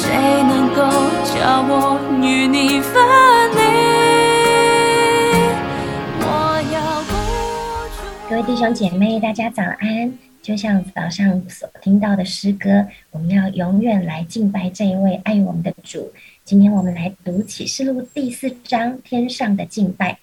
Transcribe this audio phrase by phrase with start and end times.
[0.00, 0.08] 谁
[0.44, 0.80] 能够
[1.26, 2.94] 叫我与你分
[3.52, 3.60] 离？
[6.24, 6.26] 我
[6.72, 7.04] 要。
[8.30, 10.18] 各位弟兄姐妹，大家早安！
[10.40, 16.10] 就像早上所听到的诗歌，我们要永远来敬拜这一位爱我们的主。
[16.46, 20.18] 今天我们来读启示录第四章天上的敬拜。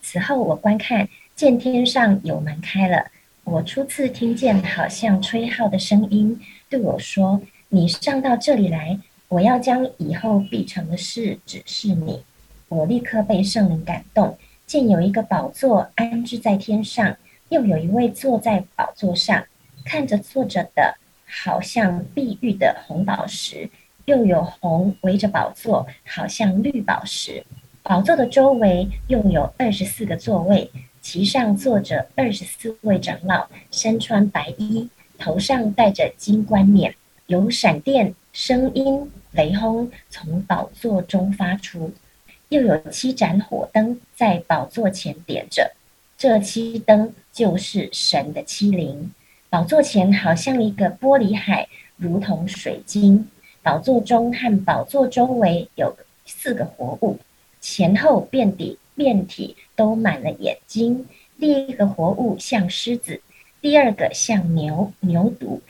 [0.00, 3.06] 此后我观看，见天上有门开了，
[3.42, 7.40] 我初次听见好像吹号的声音对我说
[7.72, 8.98] ：“你上到这里来，
[9.28, 12.24] 我要将以后必成的事指示你。”
[12.66, 17.16] 我立刻被圣灵感动，见有一个宝座安置在天上。
[17.48, 19.44] 又有一位坐在宝座上，
[19.84, 20.96] 看着坐着的，
[21.26, 23.68] 好像碧玉的红宝石；
[24.04, 27.44] 又有红围着宝座，好像绿宝石。
[27.82, 36.94] 宝座的周围又有二十四个座位，其上坐着二十四位长老，身穿白衣，头上戴着金冠冕。
[37.30, 41.92] 有闪电、声音、雷轰从宝座中发出，
[42.48, 45.70] 又有七盏火灯在宝座前点着。
[46.18, 49.12] 这七灯就是神的七灵，
[49.48, 53.28] 宝座前好像一个玻璃海，如同水晶。
[53.62, 57.16] 宝座中和宝座周围有四个活物，
[57.60, 61.06] 前后遍体遍体都满了眼睛。
[61.38, 63.22] 第一个活物像狮子，
[63.60, 65.60] 第二个像牛牛犊，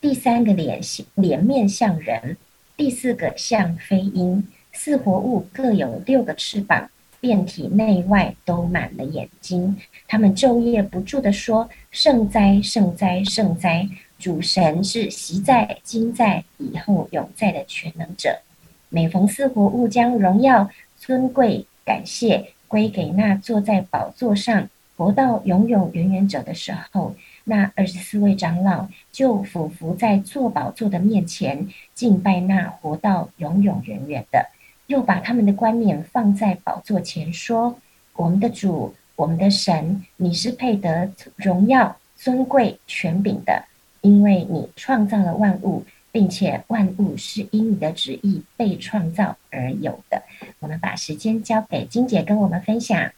[0.00, 0.80] 第三个脸
[1.14, 2.36] 脸面像人，
[2.76, 4.46] 第四个像飞鹰。
[4.72, 6.90] 四活物各有六个翅膀。
[7.20, 9.76] 遍体内外都满了眼睛，
[10.08, 13.86] 他们昼夜不住地说：“圣哉，圣哉，圣哉！
[14.18, 18.40] 主神是习在、今在、以后永在的全能者。”
[18.88, 27.14] 每逢四活物将荣耀、尊贵、感谢归给那坐在宝座上、活到永永远远者的时候，
[27.50, 34.46] 那二十四位长老就俯伏在坐宝座的面前，敬拜那活到永永远远的。
[34.86, 37.76] 又把他们的冠冕放在宝座前，说
[38.14, 43.64] ：“我们的主，我们的神，你是配得荣耀、尊贵、权柄的，
[44.00, 50.22] 因为你创造了万物，并且万物是因你的旨意被创造而有的。”
[50.60, 53.10] 我们把时间交给金姐跟我们分享。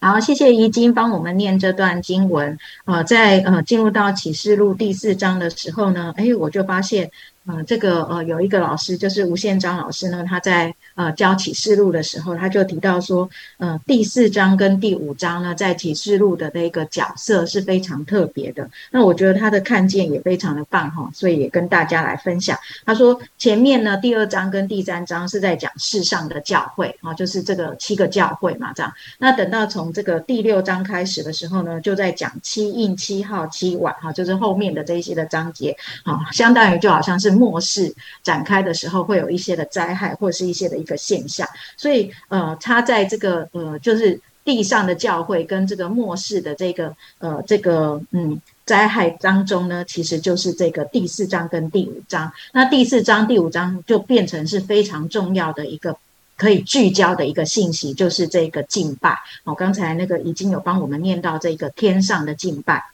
[0.00, 2.56] 好，谢谢怡经帮我们念这段经文。
[2.84, 7.10] 呃，在呃进入到启示录第四章的时候呢，哎，我就发现。
[7.50, 13.26] 嗯，这个呃，有一个老师就是吴宪章老师呢，他在呃教启示录的时候，他就提到说，
[13.56, 18.68] 呃，第四章跟第五章呢，在启示录的那个角色是非常特别的。
[18.90, 22.54] 那我觉得他的看见也非常的棒哈，所以也跟大家来分享。
[22.84, 28.92] 他说前面呢，第二章跟第三章是在讲世上的教会啊，就是这个七个教会嘛，这样。
[29.16, 37.37] 那等到从这个第六章开始的时候呢，就在讲七印、七号、七碗哈，就是后面的这一些的章节啊，相当于就好像是。
[37.38, 41.46] 末世展开的时候，会有一些的灾害，或者是一些的一个现象。
[41.76, 52.32] 所以，呃，他在这个呃，就是地上的教会跟这个末世的这个呃，这个嗯灾害当中呢，其实就是这个第四章跟第五章。
[52.52, 55.96] 那第四章、第五章就变成是非常重要的一个
[56.36, 59.18] 可以聚焦的一个信息，就是这个敬拜。
[59.44, 62.84] 哦，刚才那个已经有帮我们念到这个天上的敬拜。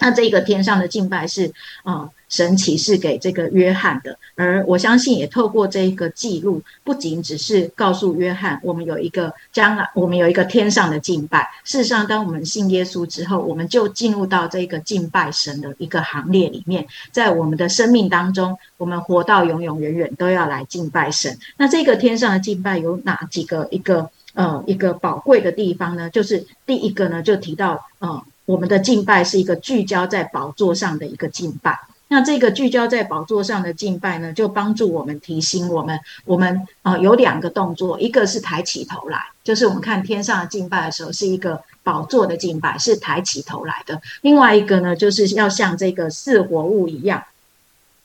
[0.00, 1.52] 那这个天上的敬拜是
[1.82, 2.10] 啊。
[2.28, 11.48] 神启示给这个约翰的，而我相信也透过这个记录，不仅只是告诉约翰，我们有一个将来，我们有一个天上的敬拜。
[11.64, 21.38] 事实上，当我们信耶稣之后，我们就进入到这个敬拜神的一个行列里面，在我们的生命当中，我们活到永永远远都要来敬拜神。
[21.56, 26.10] 那这个天上的敬拜有哪几个一个呃一个宝贵的地方呢？
[26.10, 31.78] 就是第一个呢，就提到呃，我们的敬拜是一个聚焦在宝座上的一个敬拜。
[32.08, 47.22] 那这个聚焦在宝座上的敬拜呢，就帮助我们提醒我们，我们啊有两个动作，一个是抬起头来，就是我们看天上的敬拜的时候，是一个宝座的敬拜，是抬起头来的；另外一个呢，就是要像这个四活物一样。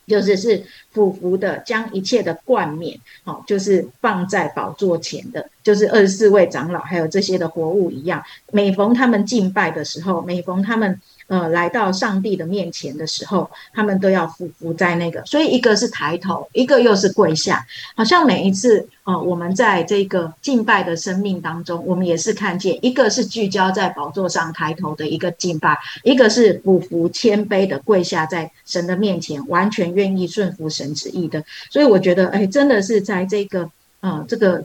[0.06, 0.62] 就是是
[0.92, 8.22] 俯伏的，将一切的冠冕，好，就是放在宝座前的，就是二十四位长老，还有这些的活物一样。
[8.52, 11.00] 每逢他们敬拜的时候，每逢他们
[11.34, 17.66] 呃来到上帝的面前的时候，他们都要匍匐在那个，所以一个是抬头，一个又是跪下，
[17.96, 31.42] 好像每一次呃我们在这个敬拜的生命当中，我们也是看见一个是聚焦在宝座上抬头的一个敬拜，一个是匍匐谦卑的跪下在神的面前，完全愿意顺服神旨意的。
[31.68, 33.68] 所以我觉得，哎，真的是在这个
[34.00, 34.64] 呃这个。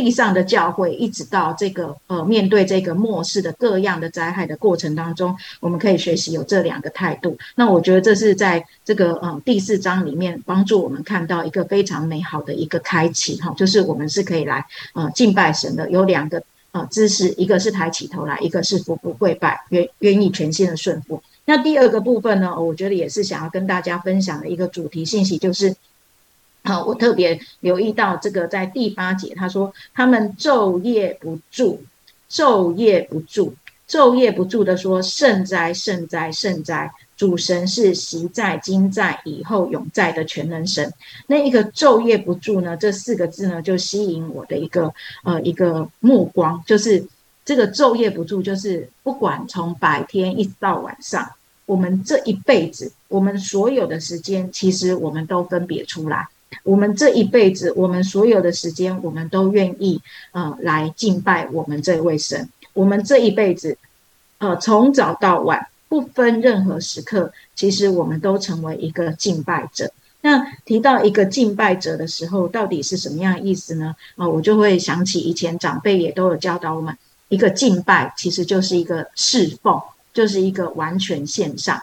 [0.00, 7.36] 地上的教会，一直到这个呃，面对这个末世的各样的灾害的过程当中，我们可以学习有这两个态度。
[7.56, 14.64] 那我觉得这是在这个呃第四章里面帮助我们看到一个非常美好的一个开启哈，就是我们是可以来
[14.94, 15.90] 呃敬拜神的。
[15.90, 16.40] 有两个
[16.70, 21.20] 呃姿势，一个是抬起头来，一个是俯伏跪拜，愿愿意全心的顺服。
[21.46, 25.74] 那第二个部分呢，我觉得也是想要跟大家分享的一个主题信息，就是。
[26.68, 31.80] 好，我特别留意到这个，在第八节，他说他们昼夜不住，
[32.30, 33.54] 昼夜不住，
[33.88, 36.92] 昼夜不住的说圣哉，圣哉，圣哉！
[37.16, 40.92] 主神是习在、今在、以后永在的全能神。
[41.26, 42.76] 那一个昼夜不住呢？
[42.76, 44.92] 这四个字呢，就吸引我的一个
[45.24, 47.02] 呃一个目光，就是
[47.46, 51.26] 这个昼夜不住，就是不管从白天一直到晚上，
[51.64, 56.28] 我们这一辈子，我们所有的时间，其实我们都分别出来。
[56.62, 60.00] 我们这一辈子，我们所有的时间，我们都愿意
[60.32, 62.48] 呃来敬拜我们这位神。
[62.72, 63.76] 我们这一辈子，
[64.38, 69.90] 呃，从早到晚，不分任何时刻，其实我们都成为一个敬拜者。
[70.20, 73.94] 那提到一个敬拜者的时候，到底是什么样的意思呢？
[74.16, 76.96] 啊，我就会想起以前长辈也都有教导我们，
[77.28, 79.80] 一个敬拜其实就是一个侍奉，
[80.14, 81.82] 就是一个完全献上。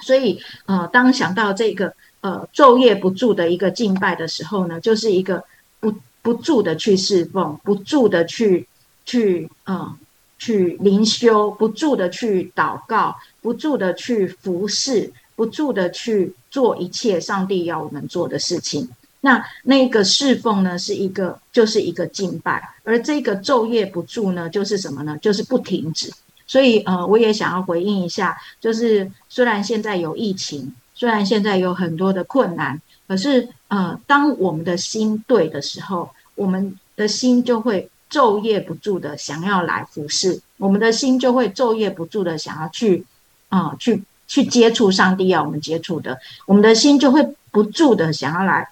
[0.00, 1.94] 所以，呃，当想到这个。
[2.22, 5.42] 呃，昼夜不住的一个敬拜的时候呢，就是一个
[5.80, 8.68] 不不住的去侍奉，不住的去
[9.06, 9.96] 去嗯
[10.38, 18.86] 去灵修，不住的去祷告，不住的去服侍，不住的去做一切上帝要我们做的事情。
[19.22, 25.16] 那那个侍奉呢，是一个就是一个敬拜，而这个昼夜不住呢，就是什么呢？
[25.22, 26.12] 就是不停止。
[26.46, 30.74] 所以呃，我也想要回应一下，就是虽然现在有疫情。
[31.00, 43.06] 虽然现在有很多的困难，可是呃，当我们的心对的时候，我们的心就会昼夜不住的想要来服侍，我们的心就会昼夜不住的想要去
[43.48, 48.68] 啊，去去接触上帝要我们接触的，我们的心就会不住的想要来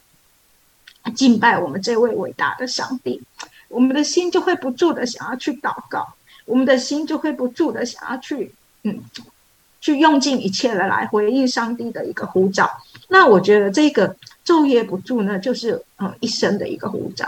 [1.14, 3.22] 敬拜我们这位伟大的上帝，
[3.68, 6.06] 我们的心就会不住的想要去祷告，
[6.44, 8.52] 我们的心就会不住的想要去
[8.82, 9.00] 嗯。
[9.80, 12.68] 去用尽一切的来回应上帝的一个呼召，
[13.08, 17.26] 那我觉得这个昼夜不住呢，就是呃一生的一个呼召，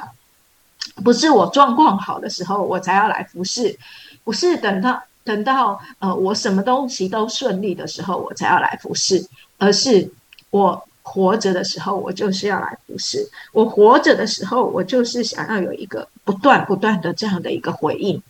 [1.04, 3.78] 不是我状况好的时候我才要来服侍，
[4.24, 9.24] 不是等到等到呃我什么东西都顺利的时候我才要来服侍，
[9.58, 10.10] 而是
[10.50, 18.20] 我活着的时候我就是要来服侍，我活着的时候我就是想要有一个不断不断的这样的一个回应。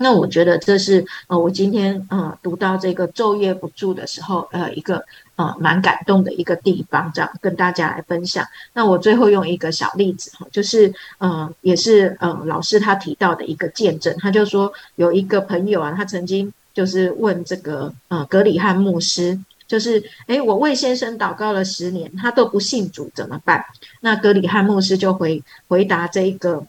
[0.00, 5.04] 那我觉得这是呃，我今天呃读到这个昼夜不住的时候，呃，一个
[5.34, 8.46] 呃蛮感动的一个地方，这样跟大家来分享。
[8.72, 19.36] 那我最后用一个小例子哈，就是呃，也是呃老师他提到的一个见证，他就说有一个朋友啊，他曾经就是问这个呃格里汉牧师，
[19.66, 23.64] 就是诶，我为先生祷告了十年，他都不信主怎么办？
[24.00, 26.64] 那格里汉牧师就回回答这一个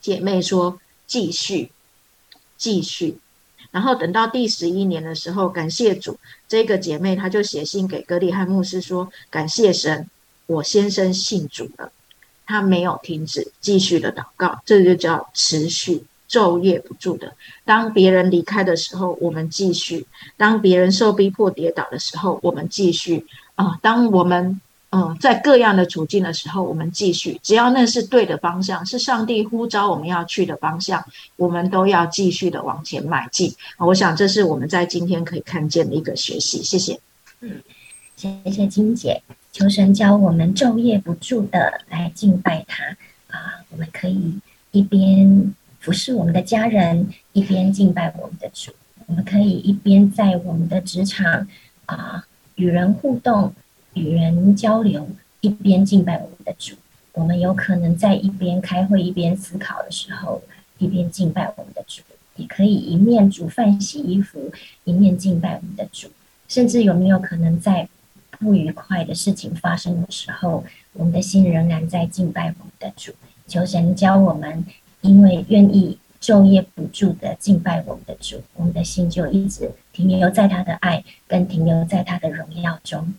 [0.00, 1.70] 姐妹说，继续。
[2.58, 3.16] 继续，
[3.70, 10.10] 然后等到第十一年的时候，感谢主，这个姐妹她就写信给格里汉牧师说：“感谢神，
[10.46, 11.92] 我先生信主了，
[12.44, 17.34] 他没有停止，继续的祷告，这就叫持续，昼夜不住的。
[17.64, 20.04] 当别人离开的时候，我们继续；
[20.36, 23.78] 当别人受逼迫跌倒的时候，我们继续啊！
[23.80, 24.60] 当我们……
[24.90, 31.04] 嗯，在各样的处境的时候，我们继续，只要那是对的方向，是上帝呼召我们要去的方向，
[31.36, 33.54] 我们都要继续的往前迈进。
[33.76, 36.62] 我想这是我们在今天可以看见的一个学习。
[36.62, 36.98] 谢谢。
[37.40, 37.60] 嗯，
[38.16, 39.20] 谢谢金姐，
[39.52, 42.82] 求神教我们昼夜不住的来敬拜他
[43.28, 43.60] 啊！
[43.68, 44.38] 我们可以
[44.70, 48.72] 一边服侍我们的家人，一边敬拜我们的主。
[49.06, 51.46] 我们可以一边在我们的职场
[51.84, 53.52] 啊与人互动。
[53.94, 55.08] 与人交流，
[55.40, 56.74] 一边敬拜我们的主。
[57.12, 60.42] 我们有可能在一边开会一边思考的时候，
[60.78, 62.02] 一边敬拜我们的主。
[62.36, 64.52] 也可以一面煮饭洗衣服，
[64.84, 66.08] 一面敬拜我们的主。
[66.46, 67.88] 甚至有没有可能在
[68.30, 73.12] 不愉快的事情发生的时候，我们的心仍然在敬拜我们的主？
[73.48, 74.64] 求神教我们，
[75.00, 83.14] 因为愿意昼夜不住的敬拜我们的主，我们的心就一直停留在他的爱，跟停留在他的荣耀中。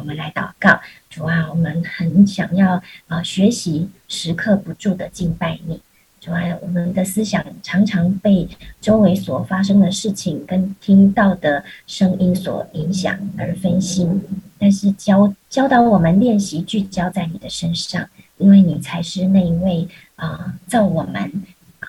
[0.00, 0.80] 我们来祷告，
[1.10, 5.78] 主啊，我们很想要啊学习时刻不住的敬拜你。
[6.22, 8.48] 主啊，我们的思想常常被
[8.80, 14.22] 周围所发生的事情跟听到的声音所影响而分心，
[14.58, 21.30] 但是教教导我们练习聚焦在你的身上，因为你才是那一位啊造我们、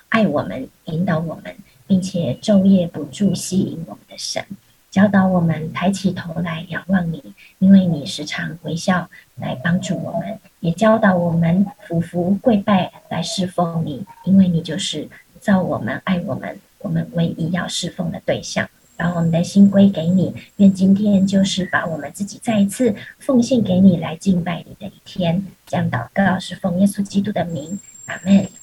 [0.09, 1.55] 爱我们、引导我们，
[1.87, 4.45] 并且昼夜不住吸引我们的神。
[4.91, 15.07] 教导我们抬起头来仰望你，因为你时常微笑来帮助我们；也教导我们俯伏跪拜来侍奉你，因为你就是
[15.39, 18.69] 造我们、爱我们、我们唯一要侍奉的对象。
[18.97, 25.43] 把我们的心归给你，愿今天就是把我们自己再一次奉献给你来敬拜你的一天。
[25.65, 28.60] 这样祷告是奉耶稣基督的名，阿门。